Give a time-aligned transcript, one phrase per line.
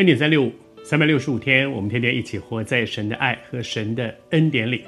[0.00, 4.82] 恩典三六五，三百六十五天，我们天天一起活在神的爱和神的恩典里。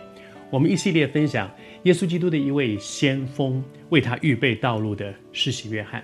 [0.48, 6.02] 我们一系列分享耶稣基督的一位先锋，为他预备道路的施洗约翰。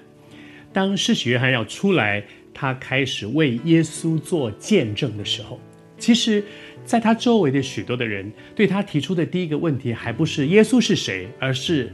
[0.75, 5.59] 当施洗约翰要出来，他开始为耶稣做见证的时候，
[5.97, 6.45] 其实，
[6.85, 11.91] 在他周围的许多的人对他提出的第一个问题，还不是耶稣是谁，而是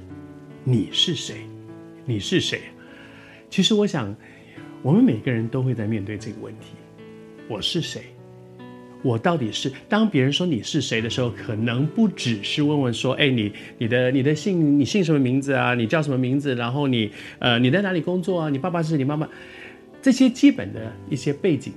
[0.64, 1.36] 你是谁？
[2.04, 2.62] 你是谁？
[3.48, 4.12] 其实，我想，
[4.82, 6.74] 我们每个人都会在面对这个问题。
[7.48, 8.02] 我是谁？
[9.02, 9.70] 我到底是？
[9.86, 15.74] 当别人说你是谁的时候，可能不只是问问说：“哎，你、你的、你的姓，你姓什么名字啊？
[15.74, 16.54] 你叫什么名字？
[16.54, 18.48] 然后你，呃，你在哪里工作啊？
[18.48, 19.28] 你爸爸是你妈妈？”
[20.00, 21.74] 这些基本的一些背景，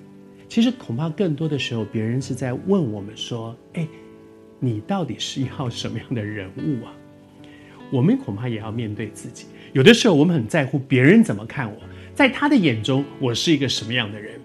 [0.48, 3.85] 其实恐怕更多的时候，别人是在问我们说：“哎，
[4.60, 6.93] 你到底是一号什么样的人物啊？”
[7.91, 9.48] 我们恐怕也要面对自己。
[9.73, 11.77] 有的时候，我们很在乎别人怎么看我，
[12.13, 14.37] 在他的眼中，我是一个什么样的人。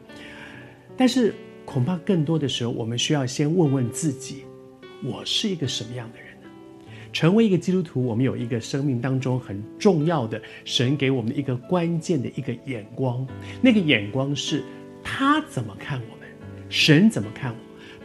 [0.97, 4.45] 但是，恐怕更多的时候，我们需要先问问自己：
[5.03, 6.49] 我是一个什么样的人呢？
[7.13, 13.27] 成为一个基督徒，我们有一个生命当中很重要的神给我们的一个关键的一个眼光。
[13.61, 14.63] 那个眼光是
[15.03, 16.29] 他怎么看我们？
[16.69, 17.57] 神怎么看我？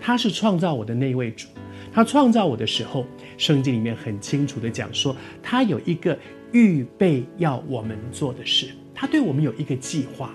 [0.02, 1.48] 他是创造我的那一位主。
[1.94, 3.06] 他创造我的时候，
[3.38, 6.18] 圣经里面很清楚地讲说，他有一个
[6.52, 8.70] 预备要我们做的事。
[8.94, 10.34] 他对我们有一个计划。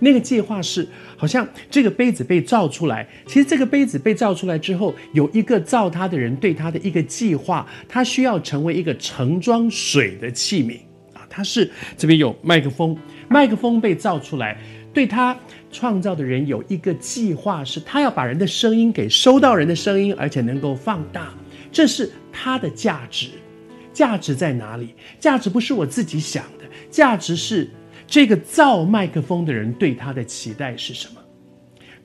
[0.00, 3.06] 那个计划是，好像这个杯子被造出来。
[3.26, 10.78] 其实这个杯子被造出来之后，有一个造它的人对它的一个计划，它需要成为一个盛装水的器皿
[11.12, 11.26] 啊。
[11.28, 12.96] 它是这边有麦克风，
[13.28, 14.58] 麦克风被造出来，
[14.92, 15.38] 对他
[15.70, 21.32] 创造的人有一个计划，是他要把人的声音给收到人的声音，而且能够放大。
[21.70, 23.28] 这是它的价值。
[23.92, 24.94] 价值在哪里？
[25.18, 27.68] 价值不是我自己想的，价值是。
[28.10, 31.20] 这个造麦克风的人对他的期待是什么？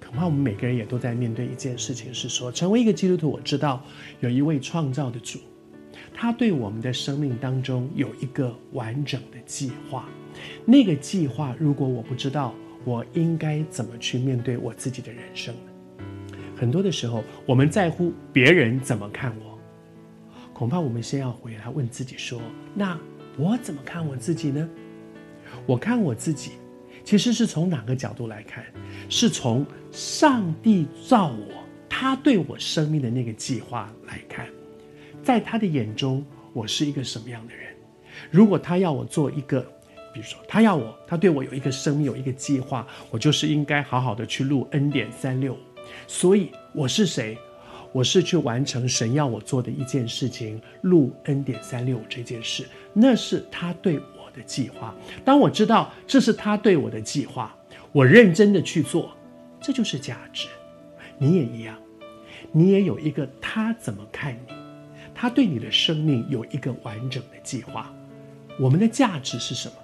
[0.06, 3.84] 恐怕我们每个人也都在面对一件事情，是说，成为一个基督徒，我知道
[4.20, 5.40] 有一位创造的主，
[6.14, 10.08] 他对我们的生命当中有一个完整的计划。
[10.64, 16.38] 那个计划，如果我不知道，我应该怎么去面对我自己的人生呢？
[16.56, 19.58] 很多的时候，我们在乎别人怎么看我，
[20.54, 22.40] 恐怕我们先要回来问自己说：
[22.76, 22.96] 那
[23.40, 24.70] 我怎么看我自己呢？
[25.66, 26.52] 我看我自己，
[27.04, 28.64] 其实是从哪个角度来看？
[29.10, 34.48] 是从上帝造我，他对我生命的那个计划来看，
[35.24, 37.74] 在他的眼中，我是一个什么样的人？
[38.32, 39.62] 如果他要我做一个，
[40.14, 45.58] 比如说他要我，他对我有一个生命有一个计划，我就是应该好好的去录 N 点三六。
[46.08, 47.38] 所以我是谁？
[47.92, 54.00] 我是去完成神要我做的一件事情，录 N 点三六这件事，那是他对。
[54.36, 57.56] 的计划，当我知道这是他对我的计划，
[57.92, 59.12] 我认真的去做，
[59.62, 60.48] 这就是价值。
[61.18, 61.78] 你也一样，
[62.52, 64.54] 你也有一个他怎么看你，
[65.14, 67.94] 他对你的生命有一个完整的计划。
[68.60, 69.76] 我们的价值是什么？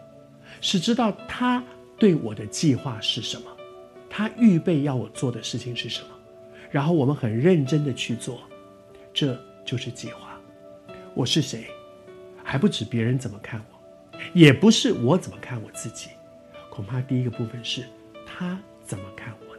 [0.59, 1.63] 是知道他
[1.97, 3.45] 对我的计划是什么，
[4.09, 6.09] 他预备要我做的事情是什么，
[6.69, 8.41] 然后我们很认真的去做，
[9.13, 10.37] 这就是计划。
[11.13, 11.67] 我是谁？
[12.43, 13.70] 还不止别人怎么看我。
[14.33, 16.09] 也不是我怎么看我自己，
[16.69, 17.83] 恐怕第一个部分是
[18.25, 19.50] 他怎么看我。